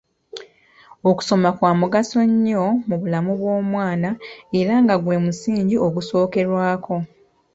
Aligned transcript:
Okusoma 1.09 1.49
kwa 1.57 1.71
mugaso 1.79 2.19
nnyo 2.31 2.63
mu 2.87 2.95
bulamu 3.01 3.31
bw’omwana 3.39 4.09
era 4.59 4.73
nga 4.83 4.95
gwe 5.03 5.17
musingi 5.25 5.75
ogusookerwako. 5.87 6.95